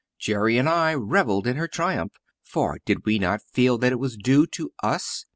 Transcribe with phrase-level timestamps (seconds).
[0.17, 4.17] Jerry and I revelled in her triumph, for did we not feel that it was
[4.17, 5.25] due to us?